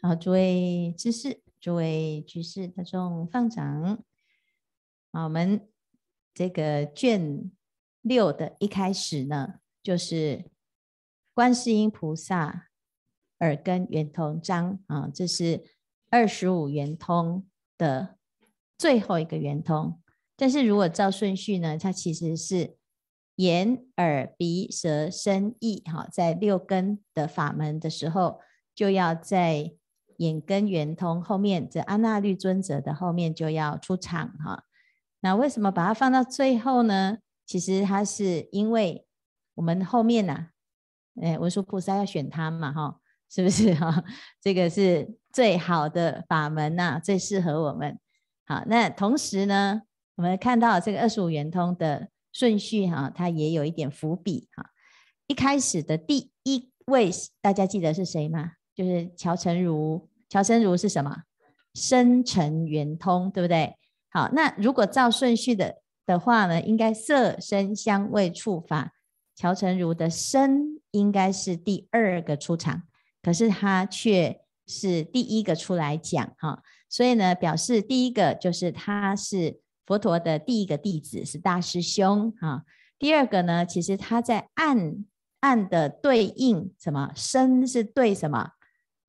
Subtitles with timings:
[0.00, 4.02] 好，诸位知识，诸位居士大众放掌。
[5.12, 5.68] 好，我们
[6.34, 7.52] 这个卷
[8.00, 10.50] 六的一开始呢，就是
[11.32, 12.70] 观世音菩萨
[13.38, 15.62] 耳根圆通章啊，这是
[16.10, 17.46] 二十五圆通
[17.78, 18.18] 的
[18.76, 20.02] 最后一个圆通。
[20.34, 22.76] 但是如果照顺序呢，它其实是
[23.36, 28.40] 眼、耳、鼻、舌、身、意，哈，在六根的法门的时候，
[28.74, 29.72] 就要在
[30.18, 34.64] 眼根圆通后面，这阿那律尊者的后面就要出场，哈。
[35.20, 37.18] 那为什么把它放到最后呢？
[37.46, 39.06] 其实它是因为
[39.54, 40.48] 我们后面呐、啊，
[41.22, 44.04] 哎，文殊菩萨要选他嘛，哈，是不是 哈？
[44.40, 47.98] 这个是最好的法门呐、最适合我们。
[48.46, 49.82] 好，那同时呢，
[50.16, 54.70] 我们看到这个二十五圆通的顺序哈，它也有一点伏笔哈。
[55.26, 57.10] 一开始的第一位，
[57.40, 58.52] 大家记得是谁吗？
[58.74, 60.08] 就是乔成如。
[60.28, 61.24] 乔成如是什么？
[61.74, 63.76] 声尘圆通，对不对？
[64.10, 68.92] 好，那如果照顺序的的话呢，应该色声香味触法，
[69.34, 72.82] 乔成如的身应该是第二个出场，
[73.22, 79.61] 可是他却是第一个出来讲哈，所以呢，表示第一个就是他是
[79.92, 82.62] 佛陀的第一个弟子，是大师兄啊。
[82.98, 85.04] 第二个呢，其实他在暗
[85.40, 87.12] 暗的对应什么？
[87.14, 88.52] 声是对什么？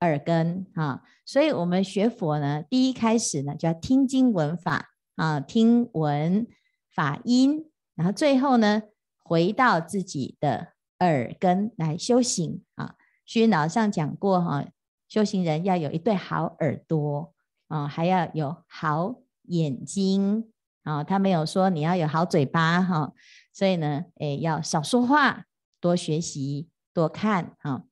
[0.01, 4.89] 耳根啊，所以我们学佛呢，第一开始呢，就要听经闻法。
[5.15, 6.47] 啊，听闻
[6.93, 8.81] 法音，然后最后呢，
[9.23, 12.95] 回到自己的耳根来修行啊。
[13.25, 14.65] 虚云老上讲过哈、
[15.07, 17.31] 修行人要有一对好耳朵
[17.69, 20.51] 啊，还要有好眼睛
[20.83, 21.03] 啊。
[21.03, 23.13] 他没有说你要有好嘴巴哈、
[23.51, 25.45] 所以呢，诶，要少说话，
[25.79, 27.83] 多学习，多看啊。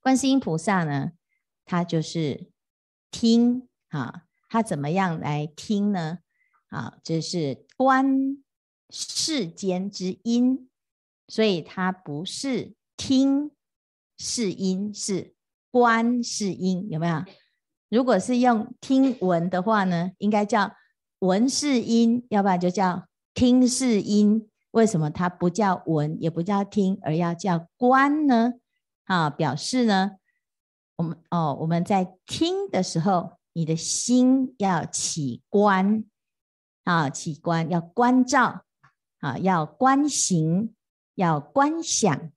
[0.00, 1.12] 观世音菩萨呢，
[1.64, 2.50] 他就是
[3.10, 4.22] 听啊。
[4.48, 6.18] 他怎么样来听呢？
[6.68, 8.38] 啊，这是观
[8.90, 10.70] 世间之音，
[11.26, 13.50] 所以他不是听
[14.16, 15.34] 是音，是
[15.72, 17.24] 观是音，有没有？
[17.88, 20.72] 如果是用听闻的话呢，应该叫
[21.26, 24.48] 闻是音，要不然就叫听是音。
[24.70, 28.54] 为什么它不叫闻，也不叫听，而要叫观呢？
[29.04, 30.12] 啊，表示呢，
[30.96, 33.36] 我们哦，我们在听的时候。
[33.58, 36.04] 你的心要起观
[36.84, 38.64] 啊，起观要观照
[39.20, 40.74] 啊，要观行，
[41.14, 42.30] 要观想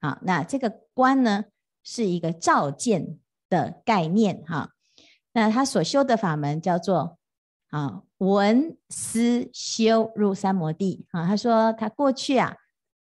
[0.00, 0.18] 啊。
[0.22, 1.44] 那这个观呢，
[1.82, 3.18] 是一个照见
[3.50, 4.70] 的概念哈。
[5.34, 7.18] 那他所修的法门叫做
[7.74, 11.26] 啊，闻思修入三摩地啊。
[11.26, 12.54] 他说他过去啊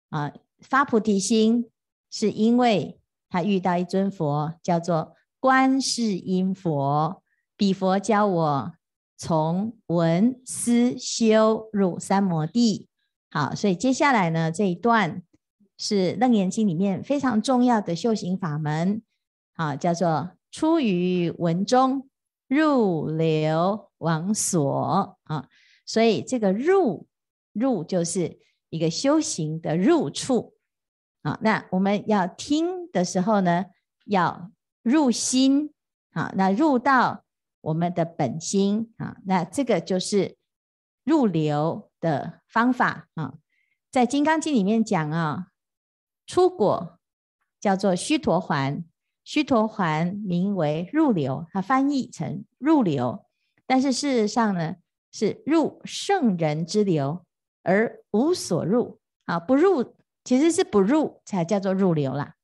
[0.09, 1.67] 啊发菩提心，
[2.11, 7.23] 是因为他遇到一尊佛，叫做观世音佛。
[7.57, 8.73] 彼佛教我
[9.17, 12.87] 从闻思修入三摩地，
[13.31, 15.23] 好，所以接下来呢，这一段
[15.79, 19.01] 是楞严经里面非常重要的修行法门，
[19.55, 22.08] 啊，叫做出于文中
[22.49, 25.47] 入流王所啊，
[25.85, 27.07] 所以这个入
[27.53, 28.37] 入就是
[28.69, 30.55] 一个修行的入处
[31.21, 31.39] 啊。
[31.41, 33.67] 那我们要听的时候呢，
[34.05, 34.51] 要
[34.83, 35.73] 入心
[36.11, 37.23] 啊，那入到。
[37.61, 40.37] 我们的本心啊，那这个就是
[41.03, 43.33] 入流的方法啊。
[43.91, 45.47] 在《金刚经》里面讲啊，
[46.25, 46.97] 出果
[47.59, 48.85] 叫做须陀洹，
[49.29, 53.27] 须陀洹名为入流，它翻译成入流，
[53.67, 54.77] 但是事实上呢，
[55.11, 57.23] 是入圣人之流
[57.61, 62.37] 而无所入啊，不入其实是不入才叫做入流啦。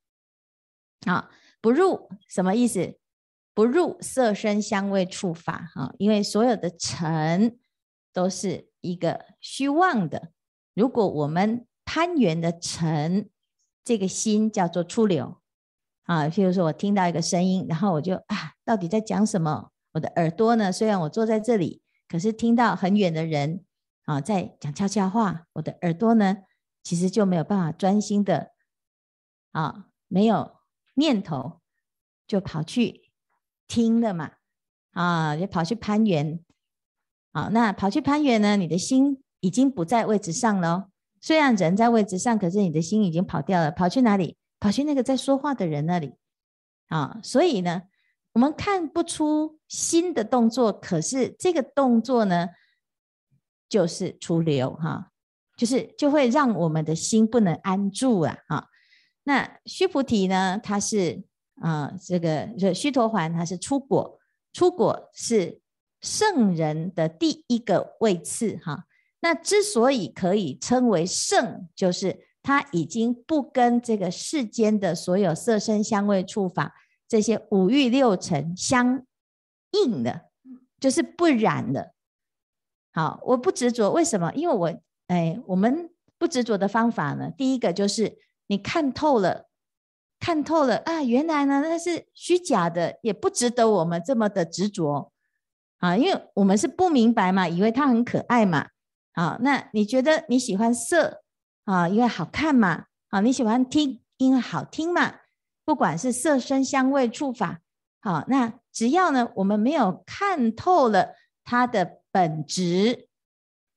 [1.06, 1.28] 啊，
[1.60, 2.96] 不入什么意思？
[3.52, 7.58] 不入色声香味触法啊，因为所有的尘
[8.12, 10.30] 都是一个虚妄的。
[10.72, 13.28] 如果我们攀缘的尘，
[13.82, 15.40] 这个心叫做出流
[16.06, 16.24] 啊。
[16.24, 19.70] 譬如说我听到一个声音，然后我就啊，到底在讲什么？
[19.92, 20.72] 我的耳朵呢？
[20.72, 23.64] 虽然我坐在这里，可是听到很远的人
[24.06, 26.38] 啊在讲悄悄话，我的耳朵呢，
[26.82, 28.52] 其实就没有办法专心的
[29.52, 30.56] 啊，没有
[30.94, 31.60] 念头
[32.26, 33.04] 就跑去。
[33.68, 34.30] 听了嘛，
[34.92, 36.38] 啊，就跑去攀缘，
[37.32, 38.56] 啊，那跑去攀缘呢？
[38.56, 40.86] 你的心已经不在位置上了。
[41.20, 44.36] 虽然人在位置上，可是你的心已经跑掉了，跑去哪里？
[44.58, 46.14] 跑去那个在说话的人那里，
[46.88, 47.82] 啊，所以呢，
[48.32, 52.48] 我们看不出新的动作，可是这个动作呢，
[53.68, 55.12] 就是出流哈，
[55.56, 58.68] 就是就会让我们的心不能安住啊，哈。
[59.24, 61.24] 那须菩提呢，它是
[61.60, 64.20] 啊、这个这须陀洹，它是出果，
[64.52, 65.60] 出果是
[66.02, 68.84] 圣人的第一个位次哈。
[69.20, 76.76] 那之所以可以称为圣，就是他已经不跟这个世间的所有色声香味触法
[77.08, 79.04] 这些五欲六尘相
[79.72, 80.26] 应了，
[80.78, 81.92] 就是不染了。
[82.92, 84.32] 好，我不执着，为什么？
[84.34, 88.16] 因为我哎，我们不执着的方法呢，第一个就是
[88.46, 89.48] 你看透了，
[90.20, 95.10] 看透了啊，原来呢那是虚假的，也不值得我们这么的执着
[95.78, 98.68] 啊，因为我们是不明白嘛，以为它很可爱嘛。
[99.12, 101.24] 好，那你觉得你喜欢色
[101.66, 101.86] 啊？
[101.88, 102.86] 因为好看嘛。
[103.10, 105.16] 啊，你喜欢听，因为好听嘛。
[105.64, 107.60] 不管是色声香味触法，
[108.00, 111.14] 好，那只要呢，我们没有看透了
[111.44, 113.08] 它的本质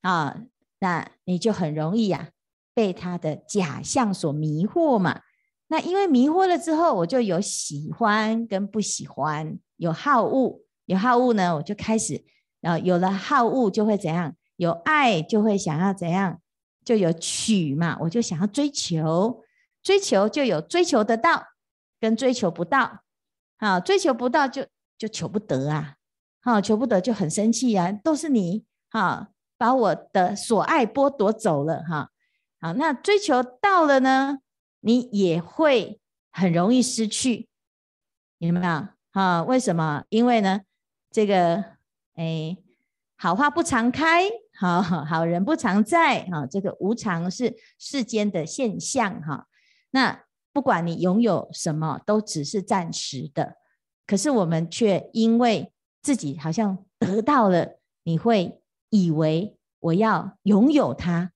[0.02, 0.42] 啊，
[0.80, 2.30] 那你就很容易呀、
[2.74, 5.22] 被它的假象所迷惑嘛。
[5.68, 12.24] 那因为迷惑了之后，我就有喜欢跟不喜欢，有好恶，有好恶呢，我就开始，
[12.62, 14.36] 啊有了好恶就会怎样？
[14.58, 16.40] 有爱就会想要怎样，
[16.90, 19.44] 就有取嘛，我就想要追求，
[19.84, 21.46] 追求就有追求得到，
[22.00, 23.02] 跟追求不到，
[23.60, 24.66] 好，追求不到就
[24.98, 25.98] 就求不得啊，
[26.42, 32.10] 好，求不得就很生气啊，都是你哈，把我的所爱剥夺走了哈，
[32.60, 34.40] 好，那追求到了呢，
[34.80, 36.02] 你也会
[36.32, 37.50] 很容易失去，
[38.40, 38.88] 明白没有？
[39.12, 40.06] 啊，为什么？
[40.10, 40.62] 因为呢，
[41.12, 41.64] 这个
[42.16, 42.58] 哎，
[43.16, 44.28] 好花不常开。
[44.60, 49.48] 好 好人不常在哈，这个无常是世间的现象哈。
[49.92, 53.56] 那不管你拥有什么，都只是暂时的。
[54.06, 55.72] 可是我们却因为
[56.02, 61.32] 自己好像 得到了，你会以为我要拥有它，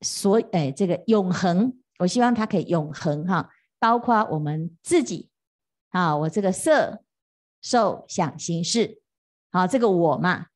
[0.00, 3.48] 所以哎，这个永恒，我希望它可以永恒哈。
[3.78, 5.30] 包括我们自己
[5.90, 7.04] 啊，我这个色
[7.62, 9.00] 受想行识，
[9.52, 10.46] 好，这个我嘛。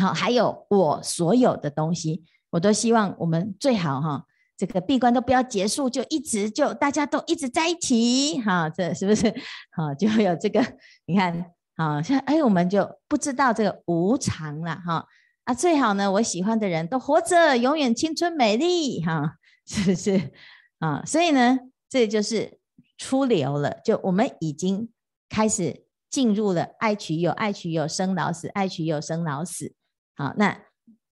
[0.00, 4.24] 好，还有我所有的东西，我都希望我们最好哈，
[4.56, 9.32] 这个闭关都不要结束，就一直就大家都一直在一起，哈，这是不是？
[9.70, 10.60] 好，就有这个，
[11.06, 15.06] 你看，好像哎，我们就不知道这个无常了，哈
[15.44, 19.36] 啊，最好呢，我喜欢的人都活着，永远青春美丽，哈，
[19.66, 20.32] 是不是？
[20.80, 21.58] 啊，所以呢，
[21.88, 22.58] 这就是
[22.98, 24.88] 出流了，就我们已经
[25.28, 29.72] 开始进入了爱取有，爱取有生老死，爱取有生老死。
[30.16, 30.56] 好，那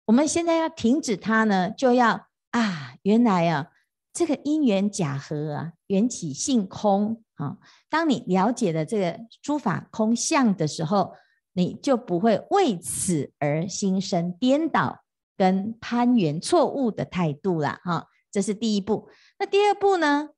[0.06, 3.68] 我们现在要停止它呢，就要啊，原来啊，
[4.14, 7.58] 这个因缘假合啊，缘起性空啊。
[7.90, 11.14] 当你了解了这个诸法空相的时候，
[11.54, 15.04] 你就不会为此而心生颠倒
[15.36, 18.08] 跟攀缘错误的态度了哈。
[18.32, 19.10] 这是第一步。
[19.40, 20.30] 那第二步呢，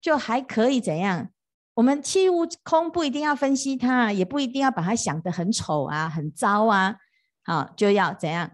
[0.00, 1.30] 就还可以怎样？
[1.74, 6.96] 我们契悟空不一定要分析它，也不一定要把它想得很丑啊，很糟啊。
[7.44, 8.52] 好，就要怎样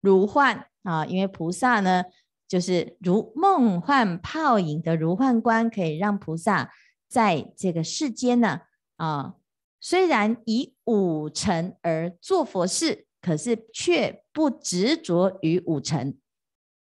[0.00, 1.06] 如幻啊？
[1.06, 2.04] 因为菩萨呢，
[2.48, 6.72] 就是如梦幻泡影的如幻观，可以让菩萨
[7.08, 8.60] 在这个世间呢
[8.96, 9.34] 啊，
[9.80, 16.18] 虽然以五尘而做佛事，可是却不执着于五尘，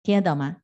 [0.04, 0.58] 听得懂吗？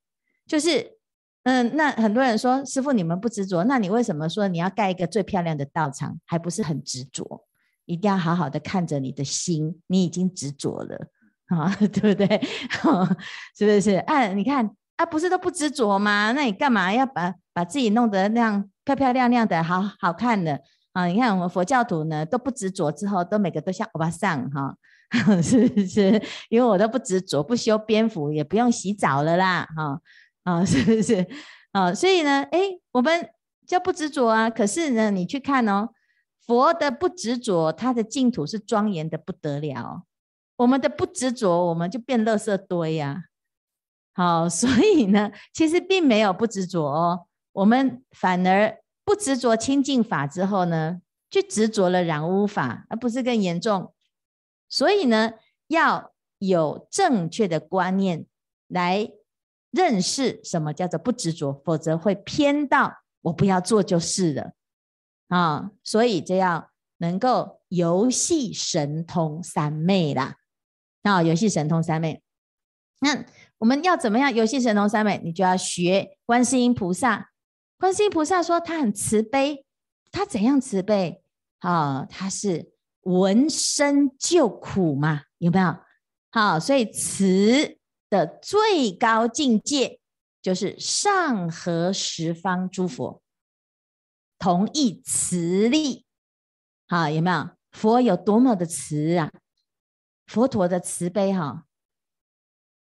[0.46, 0.98] 就是
[1.44, 7.46] 嗯，那很多人说，师父你们不执着，那你为什么说你要盖一个最漂亮的道场，还不是很执着？
[7.86, 11.08] 一定要好好的看着你的心，你已经执着了
[11.48, 12.42] 啊，对不对？
[13.56, 13.92] 是不是？
[14.08, 16.32] 啊，你看啊，不是都不执着吗？
[16.32, 20.60] 那你干嘛要把把自己弄得那样漂漂亮亮的，好好看的
[20.94, 21.06] 啊？
[21.06, 24.76] 你看我们佛教徒呢，都不执着之后，都每个都像欧巴桑哈，
[25.44, 26.22] 是不是？
[26.50, 30.02] 因为我都不执着，不修边幅，也不用洗澡了啦，哈
[30.44, 31.26] 啊，是不是？
[31.74, 32.60] 啊，所以呢，哎，
[32.92, 33.30] 我们
[33.68, 34.50] 就不执着啊。
[34.50, 35.90] 可是呢，你去看哦。
[36.46, 40.04] 佛的不执着，他的净土是庄严的不得了。
[40.58, 43.26] 我们的不执着，我们就变垃圾堆呀、
[44.14, 47.28] 好， 所以呢，其实并没有不执着哦。
[47.52, 53.94] 我们反而不执着清净法之后呢，就执着了染污法，而不是更严重。
[54.70, 55.34] 所以呢，
[55.68, 58.26] 要有正确的观念
[58.68, 59.12] 来
[59.72, 64.54] 认识什么叫做不执着，否则会偏到我不要做就是了。
[65.28, 70.36] 啊、所以就要能够游戏神通三昧啦。
[71.04, 72.22] 啊、游戏神通三昧。
[73.00, 73.26] 那
[73.58, 75.22] 我们要怎么样游戏神通三昧？
[75.24, 77.32] 你就要学观世音菩萨。
[77.78, 79.66] 观世音菩萨说他很慈悲，
[80.12, 81.22] 他怎样慈悲？
[81.60, 85.76] 啊、他是闻声救苦嘛，有没有？
[86.32, 87.78] 好、所以慈
[88.10, 90.00] 的最高境界
[90.42, 93.22] 就是上合十方诸佛
[94.38, 96.06] 同一慈力，
[96.88, 97.50] 好，有没有？
[97.72, 99.32] 佛有多么的慈啊？
[100.28, 101.66] 佛陀的慈悲哈，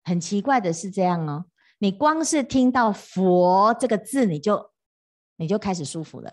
[0.05, 1.47] 很奇怪的是这样哦。
[1.79, 4.73] 你光是听到“佛”这个字，你就
[5.37, 6.33] 你就开始舒服了，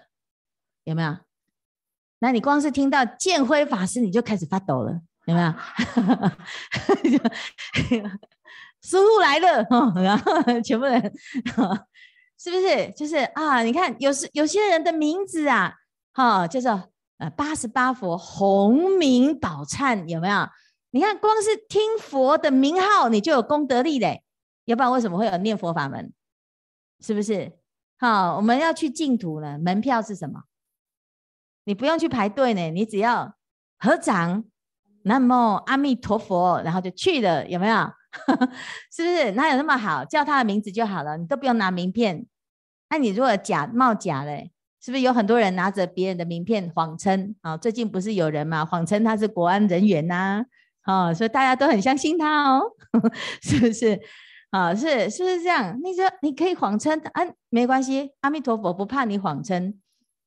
[0.86, 1.18] 有没有？
[2.20, 5.52] 那你光是听到建辉法师，你就开始发抖了，有没有？
[8.82, 9.68] 师父来了，
[10.02, 11.02] 然后全部人
[12.38, 12.92] 是不是？
[12.92, 15.76] 就是啊，你看有时有些人的名字啊，
[16.14, 20.48] 哈，叫做呃八十八佛洪名宝忏，有没有？
[20.92, 24.24] 你看光是听佛的名号，你就有功德力嘞。
[24.66, 26.14] 要不然为什么会有念佛法门？
[27.00, 27.54] 是不是？
[27.98, 30.44] 好，我们要去净土了，门票是什么？
[31.66, 33.36] 你不用去排队呢，你只要
[33.80, 34.44] 合掌，
[35.04, 37.92] 南无阿弥陀佛，然后就去了，有没有？
[38.92, 39.32] 是不是？
[39.32, 40.06] 哪有那么好？
[40.06, 42.26] 叫他的名字就好了，你都不用拿名片。
[42.90, 47.36] 那你如果假冒假嘞，是不是有很多人拿着别人的名片谎称？
[47.42, 50.46] 啊，最近不是有人嘛，谎称他是国安人员呐、
[50.86, 51.06] 啊？
[51.08, 52.62] 啊，所以大家都很相信他哦，
[53.42, 54.00] 是不是？
[54.52, 55.80] 啊，是是不是这样？
[55.84, 59.74] 你说你可以谎称啊，没关系，阿弥陀佛不怕你谎称。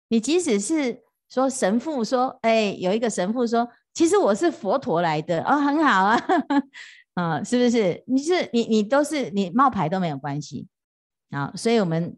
[0.09, 6.21] 你即使是说神父说，哎，有一个神父说，其实我是佛陀来的哦，很好啊，
[7.17, 8.05] 啊，是不是？
[8.07, 10.69] 你是你你都是你冒牌都没有关系
[11.31, 11.53] 啊。
[11.57, 12.17] 所以我们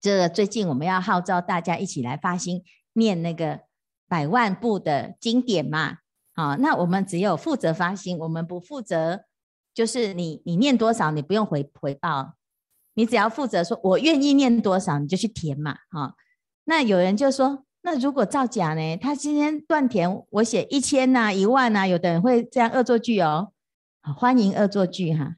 [0.00, 3.60] 这最近我们要号召大家一起来发心念那个
[4.08, 5.98] 百万部的经典嘛。
[6.34, 9.24] 好，那我们只有负责发心，我们不负责。
[9.72, 12.34] 就是你，你念多少，你不用回回报，
[12.94, 16.14] 你只要负责说，我愿意念多少，你就去填嘛，哈。
[16.64, 18.96] 那有人就说，那如果造假呢？
[18.96, 23.52] 他今天断填，我写一千呐，一万呐，有的人会这样恶作剧哦。
[24.12, 25.36] 欢迎恶作剧哈，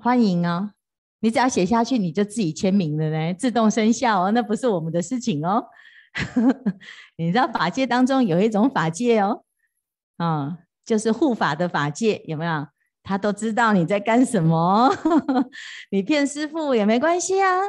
[0.00, 0.72] 欢迎哦。
[1.20, 5.64] 你只要写下去，你就自己签名了呢，自动生效哦，那不是我们的事情哦。
[7.16, 9.44] 你知道法界当中有一种法界哦，
[10.18, 12.66] 啊，就是护法的法界，有没有？
[13.02, 14.94] 他都知道你在干什么，
[15.90, 17.60] 你骗师父也没关系啊，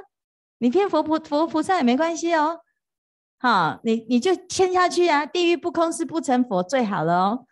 [0.57, 2.59] 你骗佛菩佛菩萨也没关系哦。
[3.39, 7.47] 好，你你就签下去啊，地狱不空誓不成佛最好了哦。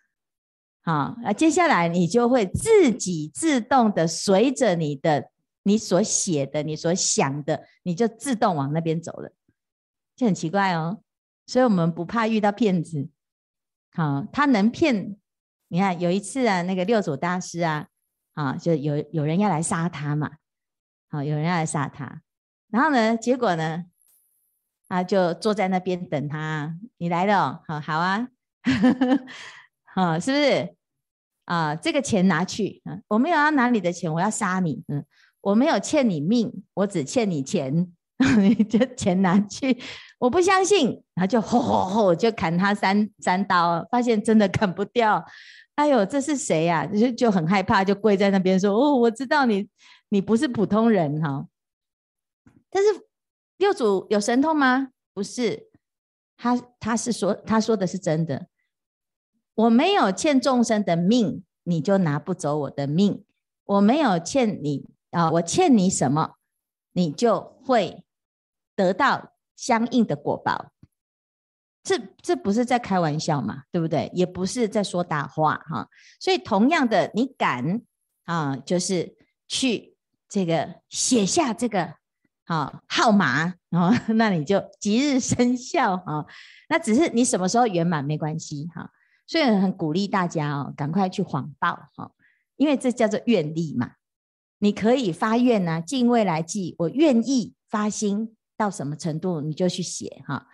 [0.83, 5.29] 好，那接下来你就会自己自动的随着你的
[5.63, 9.31] 你所写的你所想的，你就自动往那边走了，
[10.15, 11.01] 就很奇怪哦。
[11.45, 13.09] 所以我们不怕遇到骗子，
[13.93, 15.17] 好，他能骗。
[15.67, 17.87] 你看有一次啊，那个六祖大师啊，
[18.33, 20.31] 啊，就有有人要来杀他嘛，
[21.09, 22.21] 好，有人要来杀他，
[22.69, 23.85] 然后呢，结果呢，
[24.89, 28.27] 他就坐在那边等他，你来了哦，好好啊，
[29.95, 30.75] 啊，是不是？
[31.45, 35.03] 啊，这个钱拿去，嗯，我没有要拿你的钱，我要杀你，嗯，
[35.41, 37.91] 我没有欠你命，我只欠你钱，
[38.39, 39.77] 你就钱拿去，
[40.19, 45.25] 我不相信，然后就吼吼吼，就砍他三三刀，发现真的砍不掉。
[45.75, 46.85] 哎呦，这是谁呀？
[46.85, 49.67] 就就很害怕，就跪在那边说：“哦，我知道你，
[50.09, 51.47] 你不是普通人哈。”
[52.69, 52.89] 但是
[53.57, 54.89] 六祖有神通吗？
[55.13, 55.67] 不是，
[56.37, 58.47] 他他是说，他说的是真的。
[59.61, 63.23] 我没有欠众生的命，你就拿不走我的命。
[63.65, 66.35] 我没有欠你啊，我欠你什么，
[66.93, 68.03] 你就会
[68.75, 70.71] 得到相应的果报。
[71.83, 74.09] 这这不是在开玩笑嘛，对不对？
[74.13, 75.87] 也不是在说大话哈。
[76.19, 77.81] 所以同样的，你敢
[78.25, 79.15] 啊，就是
[79.47, 79.95] 去
[80.27, 81.93] 这个写下这个
[82.45, 86.25] 啊号码，然后 那你就即日生效啊。
[86.67, 88.89] 那只是你什么时候圆满没关系哈。
[89.31, 92.11] 所以很鼓励大家哦，赶快去谎报哈，
[92.57, 93.93] 因为这叫做愿力嘛。
[94.59, 100.47] 你可以发愿呐，尽未来际，我愿意发心到什么程度，你就去写哈。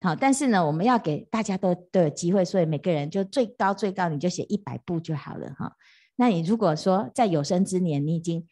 [0.00, 5.76] 好，但是呢，我们要给大家都都有机会，所以每个人就最高最高，你就写一百步就好了哈。
[6.16, 8.46] 那你如果说在有生之年，你已经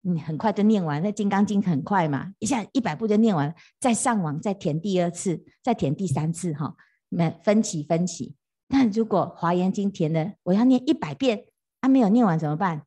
[0.00, 6.74] 你很快就念完，那《金刚经》很快嘛，一下一百步就念完，再上网再填第二次，再填第三次哈，
[7.10, 8.34] 没分期分期。
[8.68, 11.46] 那如果《华严经》填的，我要念一百遍，
[11.80, 12.84] 还、啊、没有念完怎么办？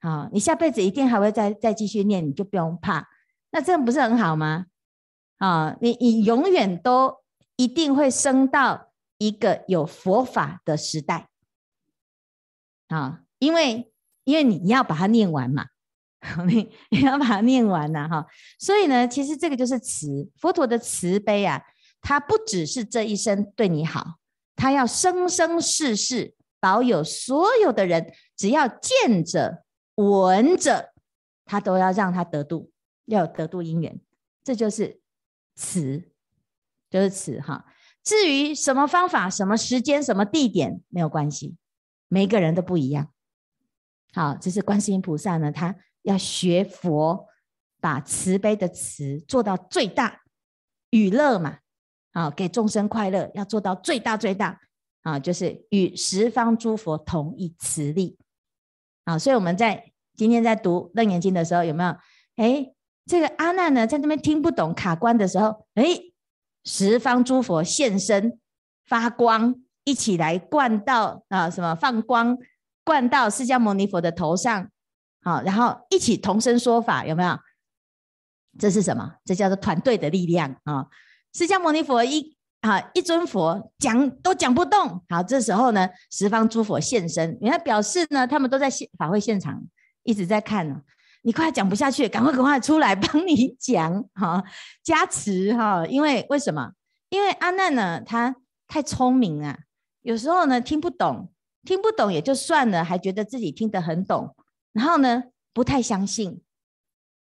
[0.00, 3.08] 好，你下辈子一定还会再再继续念，你就不用怕。
[3.50, 4.66] 那这样不是很好吗？
[5.38, 7.22] 啊，你你永远都
[7.56, 11.28] 一定会升到一个有佛法的时代
[12.88, 13.92] 啊，因为
[14.24, 15.66] 因为你要把它念完嘛，
[16.46, 18.26] 你要把它念完呐哈，
[18.58, 21.62] 所以呢，其实这个就是慈佛陀的慈悲啊，
[22.00, 24.18] 他不只是这一生对你好，
[24.54, 29.64] 他要生生世世保有所有的人，只要见着
[29.96, 30.92] 闻者，
[31.44, 32.70] 他都要让他得度，
[33.06, 34.00] 要有得度因缘，
[34.44, 35.00] 这就是
[35.54, 36.10] 慈，
[36.90, 37.66] 就是慈哈。
[38.02, 41.56] 至于什么方法、什么时间、什么地点，没有关系，
[42.08, 43.12] 每个人都不一样。
[44.12, 47.26] 好，这是观世音菩萨呢，他要学佛，
[47.80, 50.22] 把慈悲的慈做到最大，
[50.90, 51.58] 与乐嘛，
[52.16, 54.58] 啊，给众生快乐，要做到最大最大，
[55.02, 58.16] 啊，就是与十方诸佛同一慈力，
[59.04, 61.90] 啊，所以我们在今天在读楞严经的时候，有没有？
[62.36, 62.72] 哎，
[63.04, 65.84] 这个阿难呢，在那边听不懂卡关的时候，哎。
[66.68, 68.40] 十方诸佛现身
[68.88, 69.54] 发光，
[69.84, 72.36] 一起来灌到啊什么放光，
[72.82, 74.68] 灌到释迦牟尼佛的头上，
[75.22, 77.38] 好，然后一起同声说法，有没有？
[78.58, 79.14] 这是什么？
[79.24, 80.88] 这叫做团队的力量啊！
[81.36, 89.62] 释迦牟尼佛一啊一尊佛讲都讲不动，好，这时候呢，十方诸佛现身，你看表示呢，他们都在现法会现场
[90.02, 90.80] 一直在看呢。
[91.20, 94.42] 你快讲不下去，赶快赶快出来帮你讲哈，
[94.82, 95.86] 加持哈。
[95.86, 96.72] 因为为什么？
[97.10, 98.34] 因为阿难呢，他
[98.66, 99.58] 太聪明啊，
[100.00, 101.30] 有时候呢听不懂，
[101.64, 104.34] 听不懂也就算了，还觉得自己听得很懂，
[104.72, 106.40] 然后呢不太相信，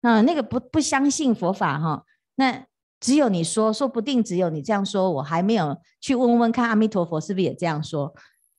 [0.03, 2.05] 啊，那个不不相信佛法哈。
[2.37, 2.65] 那
[3.05, 8.15] 只有你说，说不定只有你这样说，我还没有去问问看阿弥陀佛是不是也这样说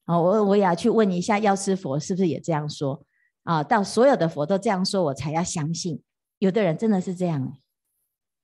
[0.05, 0.19] 啊？
[0.19, 3.03] 我我也要去问一下药师佛是不是也这样说。
[3.41, 5.99] 啊，到所有的佛都这样说，我才要相信。
[6.37, 7.57] 有的人真的是这样。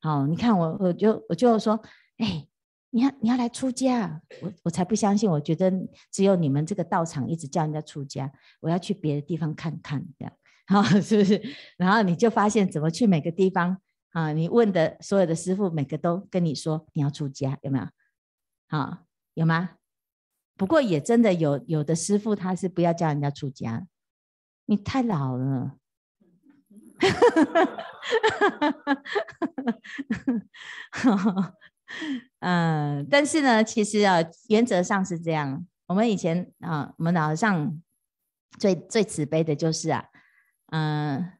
[0.02, 1.80] 好，你看我，我就我就说，
[2.18, 2.48] 哎，
[2.90, 5.30] 你要你要来出家，我我才不相信。
[5.30, 5.72] 我觉得
[6.12, 10.34] 只有你们这个道场一直叫人家出家，我要去别的地方看看，这样，
[10.66, 11.40] 好，是不是？
[11.78, 13.78] 然后你就发现怎么去每个地方
[14.12, 14.32] 啊？
[14.34, 17.86] 你问的所有的师傅，每个都跟你说你要出家，有没有？
[18.68, 19.72] 好，有吗？
[20.56, 23.88] 不过也真的有有的师傅他是不要叫人家出家。
[24.66, 25.78] 你太老了，
[32.40, 35.66] 嗯，但是呢，其实啊，原则上是这样。
[35.88, 37.82] 我们以前啊，我们老和尚
[38.60, 40.06] 最最慈悲的就是啊，
[40.68, 41.34] 嗯，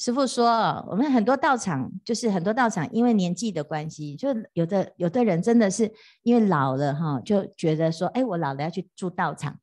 [0.00, 0.48] 师傅说，
[0.88, 9.60] 我们很多道场，就是很多道场，因为年纪的关系，就有的有的人真的是因为老了哈，就觉得说，哎，我老了要去住道场。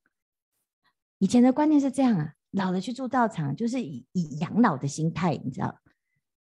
[1.18, 2.34] 以前的观念是这样啊。
[2.52, 5.76] 老了去住道场，就是以以养老的心态，你知道？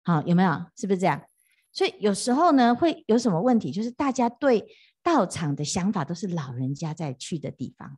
[0.03, 0.51] 好，有没有？
[0.77, 1.23] 是不是这样？
[1.73, 3.71] 所以有时候呢，会有什么问题？
[3.71, 4.67] 就是大家对
[5.05, 7.97] 道场的想法都是老人家在去的地方。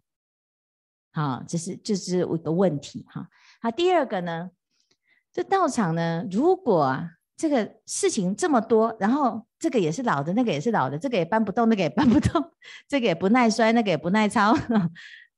[1.12, 3.28] 好，这是这是一个问题哈。
[3.62, 4.50] 好，第二个呢，
[5.32, 6.98] 这道场呢，如果
[7.36, 12.44] 这个事情这么多，然后这个也是老的，那个也是老的，这个也搬不动，那个也搬不动，
[12.88, 14.54] 这个也不耐摔，那个也不耐操。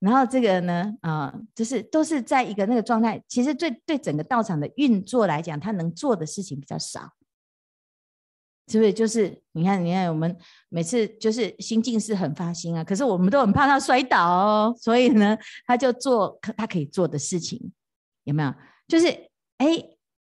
[0.00, 3.22] 然后这个呢，啊、就是都是在一个那个状态。
[3.28, 7.12] 其实对对整个道场的运作来讲，他能做的事情比较少，
[8.66, 8.92] 是不是？
[8.92, 10.36] 就是你看，你看，我们
[10.70, 17.72] 每次就是心境是很发心啊，可是我们都很怕他摔倒哦，所以呢，他就做他可以做的事情，
[18.24, 18.52] 有没有？
[18.88, 19.06] 就是
[19.58, 19.66] 哎，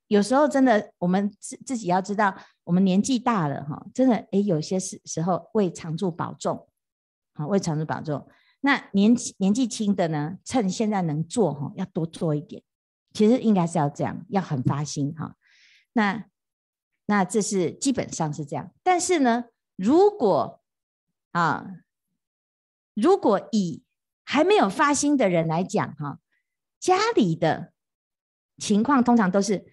[0.08, 6.68] 有时候真的，我们自自己要知道，我们年纪大了哈，真的哎，有些时时候为常住保重，
[7.34, 8.28] 好，为常住保重。
[8.62, 12.64] 那年纪年纪轻的呢，趁现在能做哈，要多做一点。
[13.14, 15.36] 其实应该是要这样，要很发心哈。
[15.92, 16.26] 那
[17.06, 18.72] 那这是基本上是这样。
[18.82, 20.62] 但是呢，如果
[21.32, 21.68] 啊，
[22.94, 23.84] 如果以
[24.24, 26.20] 还没有发心的人来讲哈，
[26.80, 27.73] 家里的
[28.58, 29.64] 情况通常都是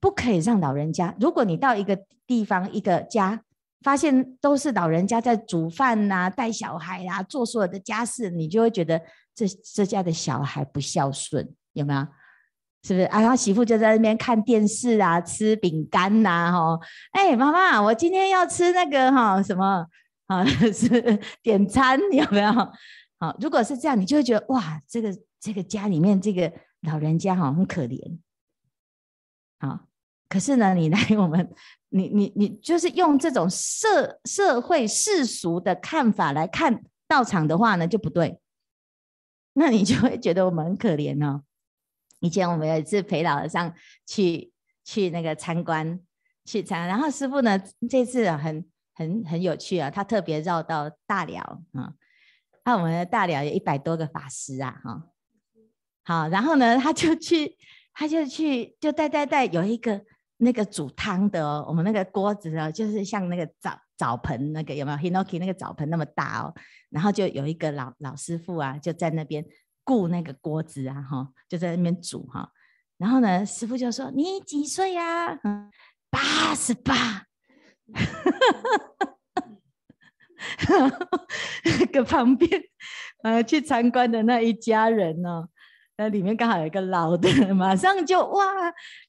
[0.00, 1.14] 不可以让老人家。
[1.20, 3.42] 如果你到一个地方一个家。
[3.82, 8.98] 发现都是老人家在煮饭呐、啊、带小孩啊、做所有的家事，你就会觉得
[9.34, 12.00] 这这家的小孩不孝顺，有没有？
[12.82, 13.04] 是不是？
[13.08, 16.80] 啊，然后媳妇就在那边看电视啊、吃饼干呐，哈，
[17.12, 19.84] 哎，妈妈，我今天要吃那个哈什么
[20.28, 20.42] 啊？
[20.72, 22.52] 是点餐有没有？
[23.20, 28.18] 好，如果是这样，你就会觉得哇，这个这个家里面这个老人家哈很可怜，
[29.68, 29.84] 啊。
[30.28, 31.48] 可是呢，你来我们，
[31.90, 38.40] 你你你就是用这种社社会世俗的看法来看道场的话呢，就不对。
[39.52, 41.44] 那你就会觉得我们很可怜哦。
[42.20, 43.72] 以前我们有一次陪老和尚
[44.06, 44.52] 去
[44.84, 46.00] 去那个参观，
[46.44, 51.40] 去参，然后师傅呢这次很很很有趣啊，他特别绕到大寮
[51.74, 51.92] 啊，
[52.64, 55.02] 那我们的大寮有一百多个法师啊，哈，
[56.02, 57.56] 好，然后呢他就去，
[57.94, 60.02] 他就去，就带带带有一个。
[60.38, 66.52] 那个煮汤的哦，我们那个锅子哦，就是像那个澡澡盆那个有没有？Hinoki 那个澡盆那么大哦，
[66.90, 69.46] 然后就有一个老老师傅啊，就在那边
[69.84, 72.50] 顾那个锅子啊，哈，就在那边煮哈。
[72.98, 75.38] 然后呢，师傅就说：“你几岁呀？”，
[76.10, 77.26] 八十八。
[81.64, 82.50] 那个旁边
[83.22, 85.48] 呃去参观的那一家人呢、哦，
[85.96, 88.42] 那里面刚好有一个老的， 马上就哇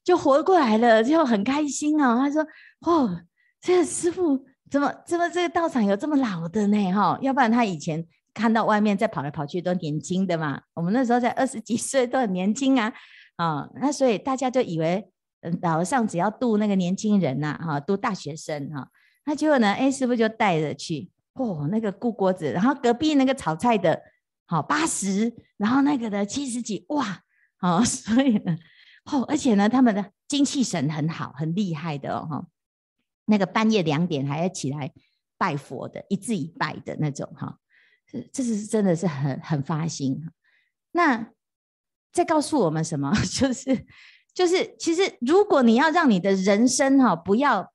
[0.04, 2.16] 就活过来了，就很开心哦。
[2.18, 2.46] 他说
[2.86, 3.22] ：“哦，
[3.60, 6.92] 这个师傅怎么怎么这个道场有这么老的呢？
[6.92, 10.60] 哈，要不然他以前看到外面在跑来跑去都年轻的嘛。
[10.74, 12.92] 我们那时候才二十几岁，都很年轻啊
[13.36, 15.10] 啊、那所以大家就以为，
[15.42, 18.88] 嗯，老和尚只要度那个年轻人呐，哈，度大学生哈。
[19.26, 24.00] 那结果呢，哎，师傅就带着去。”哦，那个顾锅子，然后隔壁那个炒菜的，
[24.46, 27.22] 好八十，然后那个的七十几，哇，
[27.58, 28.56] 好， 所以呢，
[29.04, 32.46] 哦，而且呢，他们的精气神很好，很厉害的哦，哈，
[33.24, 34.92] 那个半夜两点还要起来
[35.36, 37.58] 拜佛的，一字一拜的那种，哈，
[38.06, 40.22] 这这是真的是很很发心。
[40.92, 41.30] 那
[42.12, 43.12] 在告诉我们什么？
[43.24, 43.86] 就 是
[44.32, 47.72] 就是，其实如果你要让你的人生哈不要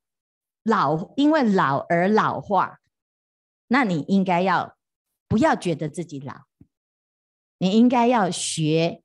[0.63, 2.77] 老，因为老而老化。
[3.73, 4.75] 那你应该要
[5.29, 6.41] 不要觉得自己老？
[7.61, 9.03] 你应该要学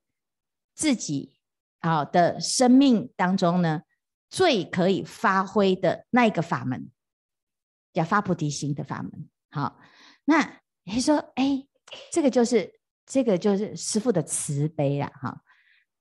[0.73, 1.35] 自己
[1.79, 3.83] 好的生命当中呢，
[4.31, 6.89] 最可以发挥的那一个法门，
[7.93, 9.29] 叫发菩提心的法门。
[9.51, 9.79] 好，
[10.25, 11.67] 那你说，哎，
[12.11, 15.43] 这个就是这个就是师父的慈悲了哈。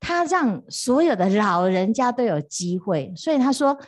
[0.00, 3.78] 他让所有的老人家都有机会，所以他说，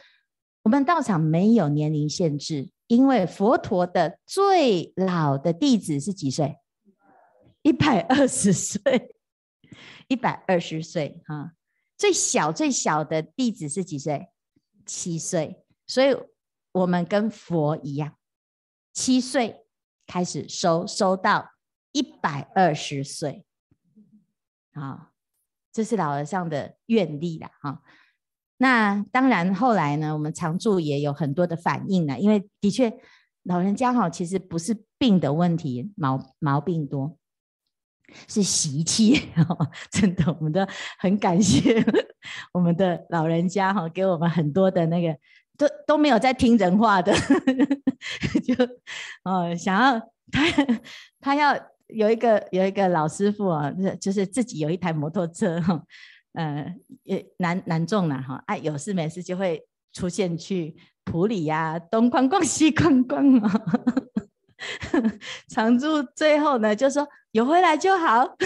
[0.65, 2.71] 我们道场没有年龄限制。
[2.87, 6.57] 因为佛陀的最老的弟子是几岁？
[7.69, 9.15] 一百二十 岁，
[10.09, 11.53] 一百二十岁哈。
[11.99, 14.29] 最小最小的弟子是几岁？
[14.87, 15.63] 七岁。
[15.87, 16.17] 所以
[16.73, 18.17] 我们跟佛一样，
[18.95, 19.67] 七岁
[20.07, 21.51] 开始收，收到
[21.93, 23.45] 一百二十岁。
[24.73, 25.11] 啊，
[25.71, 27.83] 这是老和尚的愿力了哈。
[28.57, 32.99] 那当然，后来呢，我们常住也有很多的反应呢，因为的确
[33.43, 37.19] 老人家哈，其实不是病的问题，毛毛病多，
[38.29, 39.29] 是习气。
[39.91, 40.67] 真的，我们都
[40.99, 41.85] 很感谢
[42.53, 45.17] 我们的老人家哈，给我们很多的那个，
[45.57, 47.13] 都都没有在听人话的，
[48.45, 48.55] 就
[49.25, 49.99] 哦，想要
[50.31, 50.43] 他
[51.21, 55.83] 他要有一个有一个老师傅啊，就是自己有一台摩托车哈。
[56.35, 63.63] 呃，也男男众了哈，哎，有事没事就会出现去埔里呀、东逛逛西逛逛啊。
[65.49, 68.25] 常住最后呢，就说有回来就好，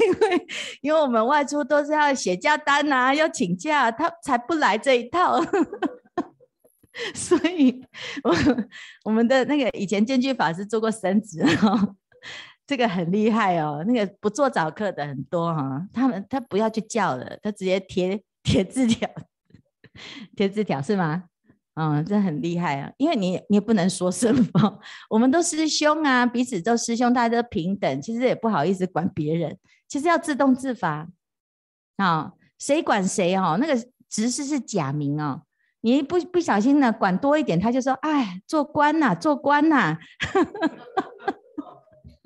[0.00, 0.46] 因为
[0.82, 5.40] 因为我们外出都是要写假单啊，要请假，他才不来这一套。
[7.14, 7.84] 所以
[8.24, 8.34] 我
[9.04, 11.96] 我们的那个以前建具法师做过升职哦。
[12.68, 19.08] 这个很厉害哦，那个不做早课的很多哈、哦，他们他不要去叫了，他直接贴贴字条，
[20.34, 21.26] 贴字条是吗？
[21.78, 31.06] 嗯，这很厉害啊，因为你你也不能说什么， 我们都师兄啊，彼此都师兄，大家都平等，其实也不好意思管别人，其实要自动自发
[31.98, 33.76] 啊、哦，谁管谁哦，那个
[34.08, 35.42] 执事是假名哦，
[35.82, 39.98] 你不不小心呢管多一点，他就说哎，做官呐、啊，做官呐、啊。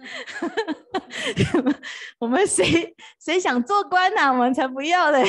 [2.18, 4.32] 我们谁谁想做官呐、啊？
[4.32, 5.22] 我们才不要嘞，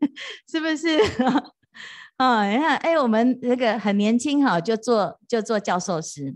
[0.50, 0.98] 是不是？
[2.16, 6.34] 啊，你看，哎，我们那个很年轻哈，就做就做教授师。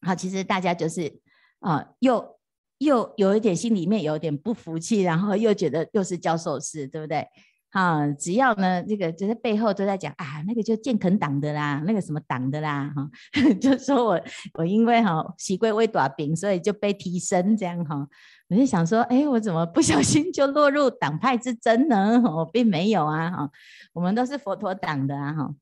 [0.00, 1.20] 好，其实大家就是
[1.60, 2.36] 啊，又
[2.78, 7.26] 又有一点心里面有点不服气，然后又觉得又是教授师，对不对？
[7.70, 13.08] 啊，只要呢，这个就是背后都在讲啊，那个就建肯党的啦，那个什么党的啦，哈，
[13.60, 14.20] 就说我
[14.54, 18.08] 我因为哈习贵为大饼，所以就被提升这样哈。
[18.48, 22.20] 我就想说，哎，我怎么不小心就落入党派之争呢？
[22.24, 23.50] 我并没有啊，哈，
[23.92, 25.54] 我们都是佛陀党的啊，哈。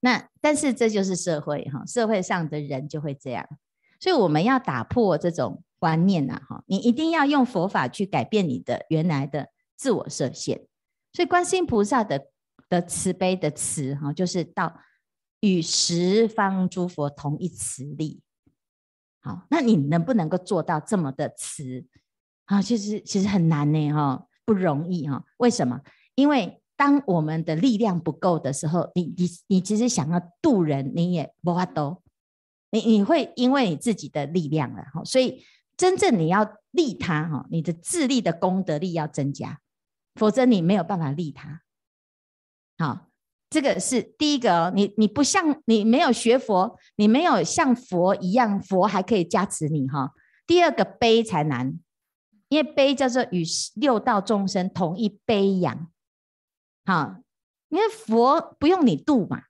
[0.00, 3.46] 那但是这就是社会哈，社会上的人就会这样，
[4.00, 10.66] 所以我们要打破这种观念呐，哈，你一定要用佛法去改变你的原来的自我设限。
[11.12, 12.28] 所以观世音菩萨的
[12.68, 14.80] 的慈悲的慈哈，就是到
[15.40, 18.22] 与十方诸佛同一慈力。
[19.28, 21.84] 好，那你能不能够做到这么的慈
[22.46, 22.62] 啊？
[22.62, 25.22] 其实其实很难呢，哈，不容易哈。
[25.36, 25.82] 为什么？
[26.14, 32.02] 因为当我们的力量不够的时候，你你你其实想要渡人，你也无法度，
[32.70, 35.04] 你你会因为你自己的力量了哈。
[35.04, 35.44] 所以
[35.76, 39.60] 真正你要利他哈，你的自利的功德力要增加。
[40.14, 41.60] 否则你没有办法利他。
[42.78, 43.07] 好，
[43.50, 44.72] 这个是第一个。
[44.74, 50.12] 你你不像你没有学佛，你没有像佛一样，佛还可以加持你哈。
[50.46, 51.78] 第二个悲才难，
[52.48, 53.44] 因为悲叫做与
[53.76, 55.88] 六道众生同一悲仰。
[56.84, 57.16] 好，
[57.68, 59.42] 因为佛不用你度嘛，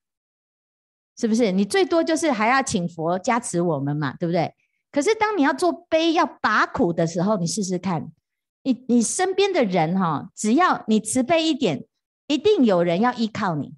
[1.16, 1.52] 是不是？
[1.52, 4.54] 你最多就是还要请佛加持我们嘛，对不对？
[4.90, 8.10] 可是当你要做悲要拔苦的时候，你试试看，
[8.64, 11.84] 你你身边的人哈，只要你慈悲一点，
[12.26, 13.74] 一定有人要依靠你，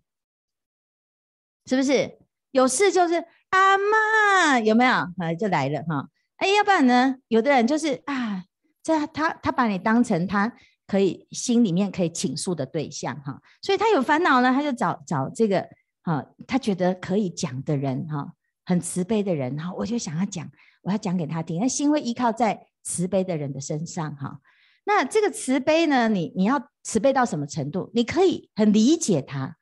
[1.66, 2.18] 是不是？
[2.52, 3.14] 有事就是
[3.50, 4.90] 阿嬷，有没有？
[4.90, 6.08] 啊，就来了哈。
[6.36, 7.16] 哎，要不然呢？
[7.28, 8.44] 有的人就是啊，
[8.82, 10.52] 这他他把你当成他
[10.86, 15.64] 可以心里面可以倾诉的对象哈，所以他有烦恼呢，他就找找这个
[16.02, 18.32] 哈，他觉得可以讲的人哈，
[18.64, 20.50] 很慈悲的人哈，我就想要讲，
[20.82, 24.40] 我要讲给他听，那心会依靠在慈悲的人的身上哈。
[24.84, 27.90] 那这个慈悲呢，你你要慈悲到什么程度？
[27.94, 29.56] 你可以很理解他，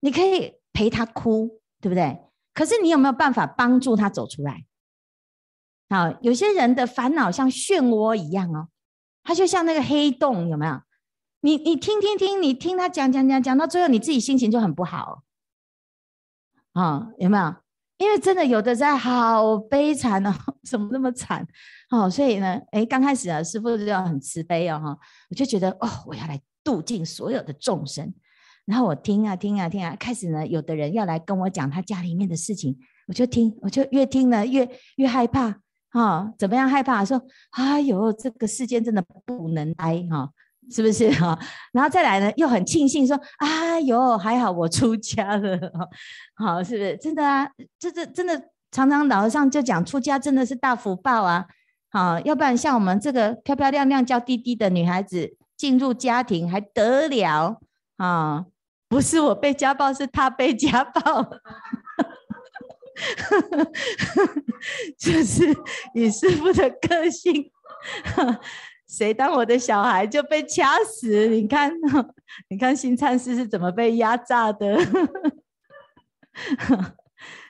[0.00, 1.48] 你可以陪他哭，
[1.80, 2.20] 对不对？
[2.52, 4.66] 可是你有没有办法帮助他走出来？
[5.88, 8.68] 好，有些人的烦恼像漩涡一样哦，
[9.22, 10.82] 他就像那个黑洞，有没有？
[11.40, 15.22] 你你听听听，你听他讲讲讲讲到最后，你自己心情就很不好
[16.74, 17.54] 啊，有没有？
[17.96, 20.34] 因为真的有的在好悲惨哦，
[20.68, 21.46] 怎么那么惨？
[21.88, 24.98] 哦，所以呢，哎，刚开始啊，师父就要很慈悲哦，哈，
[25.30, 28.12] 我就觉得哦，我要来度尽所有的众生。
[28.66, 32.76] 然后我听啊听啊听啊，开始呢，有的人要来跟我讲他家里面的事情，
[33.06, 37.02] 我就听，我就越听呢越越害怕啊、怎么样害怕？
[37.04, 40.28] 说哎呦，这个世间真的不能待哈、
[40.70, 41.38] 是不是 哈、
[41.72, 45.58] 然后再来呢，又很庆幸说，哎呦，还好我出家了，
[46.34, 47.48] 好、哦，是不是真的啊？
[47.78, 51.46] 这这真的常常老和尚就讲，出家真的是大福报啊，
[51.88, 57.60] 好、要不然像我们这个漂漂亮亮叫滴滴的女孩子进入家庭还得了
[57.96, 58.44] 啊？
[58.88, 61.28] 不是我被家暴，是他被家暴，
[64.96, 65.44] 就是
[65.92, 67.50] 以师父的个性，
[68.88, 71.26] 谁当我的小孩就被掐死。
[71.26, 71.72] 你看，
[72.48, 74.78] 你看新禅师是怎么被压榨的，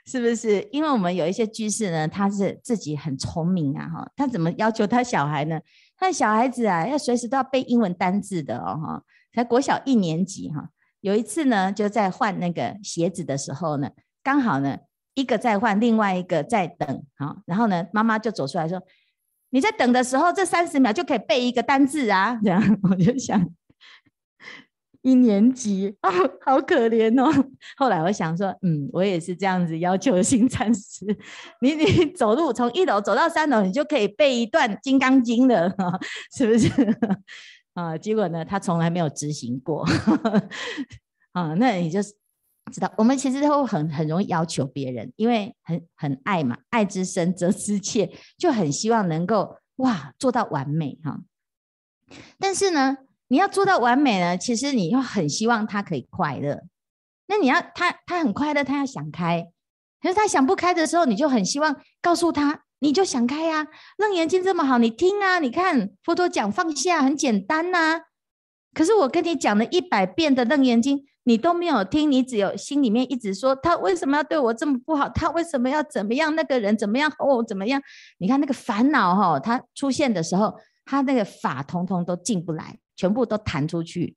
[0.07, 0.67] 是不是？
[0.73, 5.61] 因为我们有一些居士呢，他是自己很聪明啊，哈，他怎么要求他小孩呢？
[5.99, 9.03] 他的小孩子啊，要随时都要背英文单字的哦，哈，
[9.35, 10.71] 才国小一年级哈。
[11.07, 13.89] 有一次呢，就在换那个鞋子的时候呢，
[14.25, 14.77] 刚好呢，
[15.15, 18.83] 一个在换，另外一个在等，好，然后呢，妈妈就走出来说
[19.51, 23.41] ：“你在等的时候，这三十秒就可以背一个单字啊。”这样 我就想，
[25.03, 26.11] 一年级哦，
[26.45, 27.33] 好可怜哦。
[27.77, 31.07] 后来我想说，嗯，我也是这样子要求新禅师，
[31.61, 35.73] 你 你走路从一楼走到三楼，你就可以背一段《金刚经》了，
[36.37, 36.69] 是不是？
[37.77, 39.87] 啊，结果呢，他从来没有执行过，
[41.33, 51.21] 啊，那你就知道，我们其实都很很容易要求别人，因为很很爱嘛，爱之深责之切，就很希望能够哇做到完美哈。
[52.39, 52.97] 但是呢，
[53.29, 56.63] 你要做到完美呢，其实你又很希望他可以快乐。
[57.27, 59.47] 那你要他他很快乐，他要想开，
[60.01, 62.63] 可是他想不开的时候，你就很希望告诉他。
[62.79, 63.67] 你就想开呀、啊，
[63.99, 68.01] 楞严经这么好，你听啊，你看佛陀讲放下很简单呐、
[68.75, 77.81] 可是我跟你讲了一百遍的楞严经，你都没有听，你只有心里面一直说他为什么要对我这么不好，他为什么要怎么样，那个人怎么样哦，怎么样？
[78.19, 84.15] 你看那个烦恼哈、哦，他出现的时候，他那个法统统都进不来，全部都弹出去，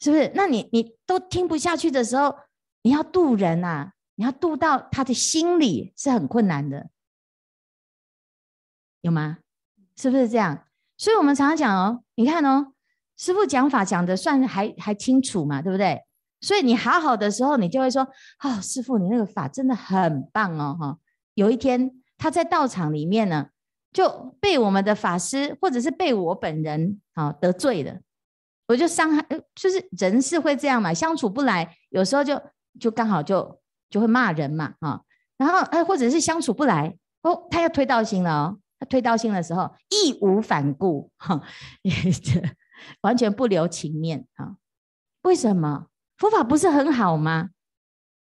[0.00, 0.32] 是不是？
[0.34, 2.34] 那你你都听不下去的时候，
[2.82, 6.88] 你要度人啊，你要度到他的心里是很困难的。
[9.04, 9.36] 有吗？
[9.96, 10.64] 是不是这样？
[10.96, 12.72] 所以我们常常讲哦，你看哦，
[13.18, 16.00] 师父讲法讲的算还还清楚嘛，对不对？
[16.40, 18.02] 所以你好好的时候，你就会说，
[18.42, 20.98] 哦，师父你那个法真的很棒哦，哈。
[21.34, 23.48] 有一天他在道场里面呢，
[23.92, 28.00] 就被我们的法师或者是被我本人啊得罪了，
[28.68, 29.22] 我就伤害，
[29.54, 32.40] 就是人是会这样嘛，相处不来，有时候就
[32.80, 35.02] 就刚好就就会骂人嘛，啊，
[35.36, 38.58] 然后哎，或者是相处不来，哦，他要推道心了哦。
[38.84, 41.40] 推道心的时候，义无反顾，哈，
[43.02, 44.56] 完全不留情面，哈。
[45.22, 45.86] 为什么
[46.18, 47.50] 佛法不是很好吗？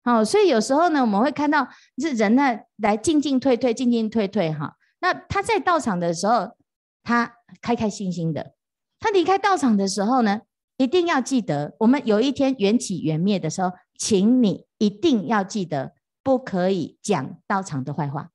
[0.03, 4.77] 好，所以有时候呢，我们会看到是人呢来进进退退，进进退退，哈。
[4.99, 6.55] 那他在道场的时候，
[7.01, 8.53] 他开开心心的；
[8.99, 10.41] 他离开道场的时候呢，
[10.77, 18.29] 一定要记得，我们有一天缘起缘灭的时候，请你一定要记得，不可以讲道场的坏话。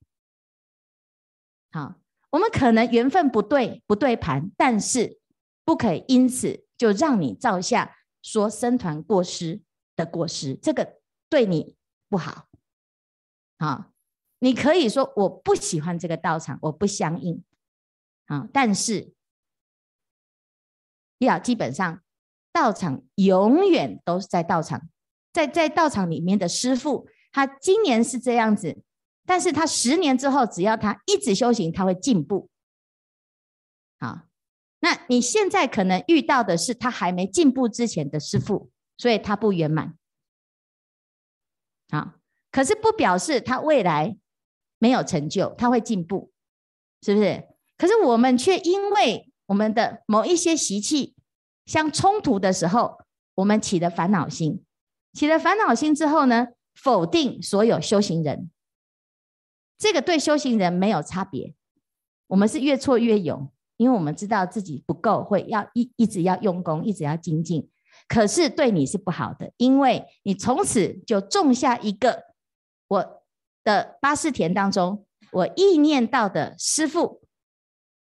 [1.70, 1.99] 好。
[2.30, 5.18] 我们可能缘分不对，不对盘，但是
[5.64, 9.60] 不可以因此就让你造下说生团过失
[9.96, 10.96] 的过失，这个
[11.28, 11.76] 对你
[12.08, 12.46] 不好。
[13.58, 13.90] 啊，
[14.38, 17.44] 你可以说我不喜欢这个道场，我不相应。
[18.26, 19.12] 啊，但是
[21.18, 22.00] 要基本上
[22.52, 24.88] 道场永远都是在道场，
[25.32, 28.82] 在在道场里面的师傅，他今年是这样子，
[29.26, 32.48] 但是他十年之后，只要他一直修行，他会进步。
[33.98, 34.22] 好，
[34.80, 39.94] 那你现在可能遇到的是他还没进步之前的师父，所以他不圆满。
[41.90, 42.14] 好，
[42.50, 44.16] 可是不表示他未来
[44.78, 46.32] 没有成就，他会进步，
[47.02, 47.48] 是不是？
[47.76, 51.14] 可是我们却因为我们的某一些习气
[51.66, 52.98] 相冲突的时候，
[53.36, 54.64] 我们起了烦恼心，
[55.12, 58.50] 起了烦恼心之后呢，否定所有修行人，
[59.80, 61.54] 这个对修行人没有差别，
[62.28, 63.50] 我们是越挫越勇。
[63.78, 67.66] 因为我们知道自己不够，会要一一直要用功，一直要精进，
[68.06, 72.24] 可是对你是不好的，因为你从此就种下一个
[72.88, 73.22] 我
[73.64, 77.22] 的八识田当中，我意念到的师父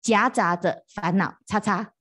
[0.01, 1.93] 夹杂着烦恼，叉叉。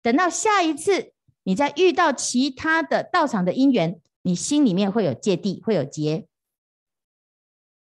[0.00, 6.28] 等到下一次你再遇到其他的道场的因缘，你心里面会有芥蒂，会有结，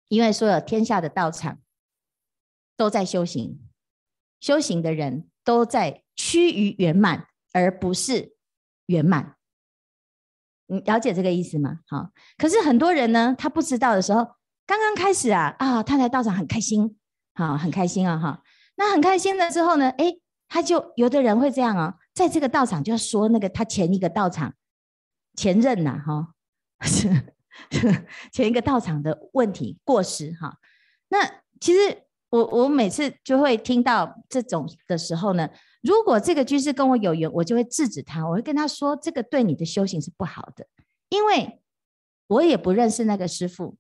[0.09, 1.59] 因为所有天下的道场
[2.77, 3.61] 都在修行。
[4.41, 8.37] 修行的人都在趋于圆满，而不是
[8.87, 9.37] 圆满。
[10.67, 11.81] 你了解这个意思吗？
[11.89, 14.25] 好，可是很多人呢，他不知道的时候，
[14.67, 16.99] 刚刚开始啊啊，他来道场很开心，
[17.35, 18.43] 好，很开心啊哈。
[18.77, 20.15] 那很开心了之后呢，哎，
[20.47, 24.55] 他就有的人会这样啊，在这个道场就说那个他前一个道场
[25.35, 26.35] 前任呐哈，
[28.33, 30.59] 前一个道场的问题过失哈。
[31.09, 31.19] 那
[31.61, 32.05] 其实。
[32.31, 35.49] 我我每次就会听到这种的时候呢，
[35.81, 40.67] 如果这个居士跟我有缘，我就会制止他，我会跟他说，这个对你的修行是不好的，
[41.09, 41.63] 因为
[42.27, 43.79] 我也不认识那个师傅，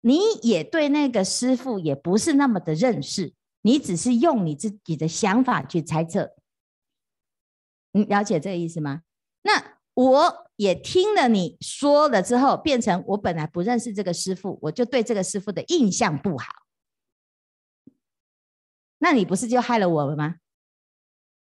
[0.00, 6.32] 你也对那个师傅也不是那么的认识，你只是用你自己的想法去猜测，
[7.92, 9.02] 你了解这个意思吗？
[9.42, 16.46] 那我也听了你说了之后，变成我本来不认识这个师傅，我就对这个师傅的印象不好。
[18.98, 20.36] 那你不是就害了我了吗？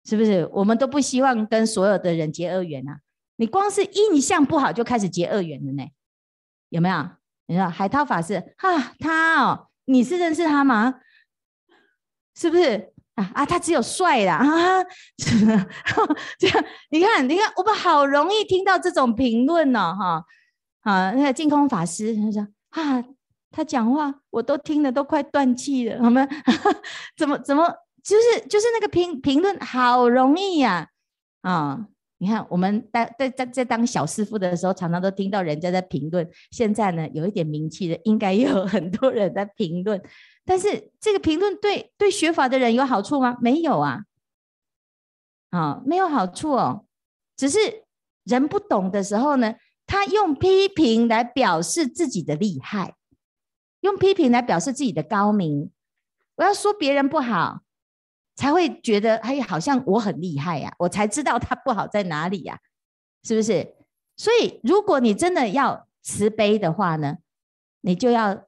[0.04, 0.48] 是不是？
[0.52, 3.00] 我们都不希望跟所有的人结恶缘啊！
[3.36, 5.90] 你光是印象不好就开始结恶缘了呢？
[6.70, 7.10] 有没有？
[7.46, 11.00] 你说海涛法师啊，他哦，你是认识他吗？
[12.34, 12.94] 是不是
[13.34, 13.46] 啊？
[13.46, 14.84] 他只有帅啦啊！
[16.38, 20.24] 这样你看，你看，我们好容易听到这种评论呢，哈
[20.82, 21.10] 啊！
[21.12, 23.04] 那个净空法师他说啊。
[23.50, 26.28] 他讲话我都听得都快断气了，好吗？
[27.16, 27.66] 怎么怎么
[28.04, 30.86] 就是就是那个评评论好容易呀
[31.40, 31.86] 啊，
[32.18, 36.28] 你看我们在在在在当小师傅的时候，常常都听到人家在评论。
[36.50, 39.98] 现在呢，有一点名气的，应该也有很多人在评论。
[40.48, 43.36] 但是这个评论对对学法的人有好处吗？
[43.38, 44.04] 没有啊，
[45.50, 46.86] 啊，没有好处哦。
[47.36, 47.84] 只是
[48.24, 49.56] 人不懂的时候呢，
[49.86, 52.94] 他用批评来表示自己的厉害。
[53.80, 55.70] 用批评来表示自己的高明，
[56.36, 57.60] 我要说别人不好，
[58.34, 62.58] 才会觉得哎，好像我很厉害呀，我才知道他不好在哪里呀，
[63.22, 63.76] 是不是？
[64.16, 67.18] 所以，如果你真的要慈悲的话呢，
[67.82, 68.47] 你就要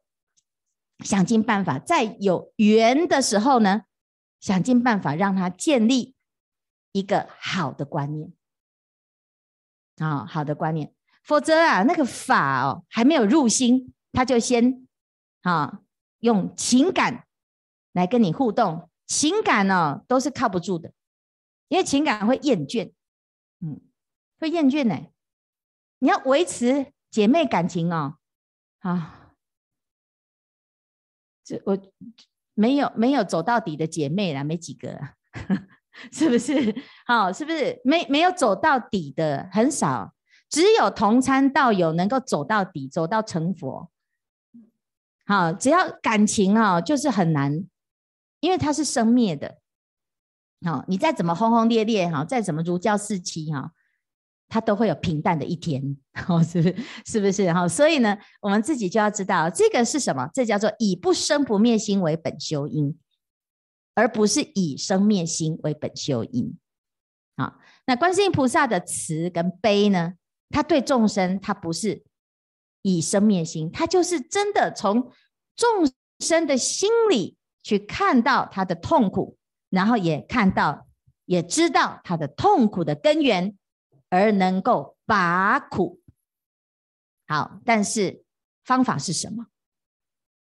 [1.02, 3.82] 想尽办法，在有缘的时候呢，
[4.40, 6.14] 想尽办法让他建立
[6.92, 8.32] 一个好的观念
[9.98, 14.86] 啊，好的观念，否则啊，那个法哦还没有入心，他就先。
[15.42, 15.80] 啊，
[16.18, 17.26] 用情感
[17.92, 20.92] 来跟你互动，情感呢、哦、都是靠不住的，
[21.68, 22.92] 因为情感会厌倦，
[23.60, 23.80] 嗯，
[24.38, 25.06] 会厌倦呢。
[26.00, 28.18] 你要维持姐妹感情哦，
[28.80, 29.19] 啊，
[31.64, 31.78] 我
[32.54, 34.98] 没有没有走到底的姐妹啦，没几个，
[36.12, 36.74] 是不是？
[37.06, 37.80] 好，是不是？
[37.84, 40.14] 没没有走到底的很少，
[40.48, 43.90] 只有同参道友能够走到底，走到成佛。
[45.26, 47.64] 好，只要感情啊，就是很难，
[48.40, 49.58] 因为它是生灭的。
[50.66, 53.72] 好，你再怎么轰轰烈烈哈，再怎么如胶似漆哈，
[54.50, 55.96] 它都会有平淡的一天。
[56.28, 56.76] 哦，是不是？
[57.06, 57.50] 是不是？
[57.50, 60.28] 好，所以呢，我们自己就要知道这个是什么？
[60.34, 62.98] 这叫做以不生不灭心为本修因，
[63.94, 66.58] 而不是以生灭心为本修因。
[67.38, 70.14] 好，那观世音菩萨的慈跟悲呢？
[70.50, 72.02] 他对众生，他不是。
[72.82, 75.12] 以生灭心，他就是真的从
[75.54, 79.36] 众生的心里去看到他的痛苦，
[79.68, 80.86] 然后也看到，
[81.26, 83.54] 也知道他的痛苦的根源，
[84.10, 86.02] 而能够拔苦。
[87.26, 88.24] 好，但是
[88.64, 89.46] 方法是什么？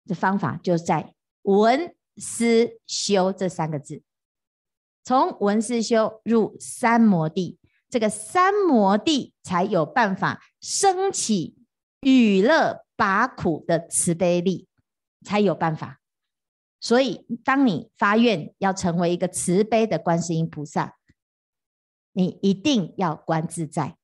[0.05, 1.13] 这方法就在
[1.43, 4.03] 闻思修这三个字。
[5.03, 7.57] 从闻思修入三摩地，
[7.89, 11.55] 这个三摩地才有办法升起
[12.01, 14.67] 与乐拔苦的慈悲力，
[15.23, 15.99] 才有办法。
[16.79, 20.98] 所以，当你发愿要成为一个慈悲的观世音菩萨，
[22.13, 23.95] 你一定要观自在。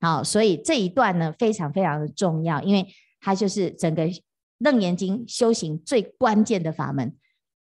[0.00, 2.86] 好，所以这一段呢，非常非常的重要，因为
[3.20, 4.06] 它就是整个
[4.58, 7.16] 《楞严经》修行最关键的法门。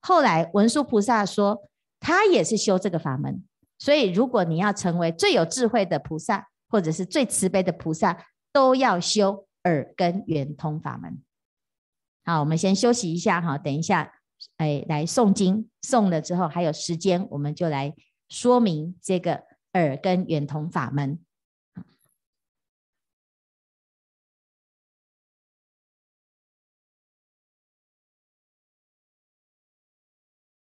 [0.00, 1.68] 后来文殊菩萨说，
[2.00, 3.42] 他也是修这个法门。
[3.78, 11.22] 所以，如果你要成为最有智慧的菩萨，或者是最慈悲的菩萨，都要修耳根圆通法门。
[12.24, 14.12] 好，我们先休息一下哈，等一下，
[14.56, 17.94] 哎，来诵经，诵了之后还有时间，我们就来
[18.34, 21.23] 说明这个耳根圆通法门。